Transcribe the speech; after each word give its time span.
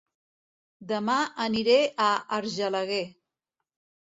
Dema 0.91 1.17
aniré 1.45 1.75
a 2.07 2.09
Argelaguer 2.39 3.05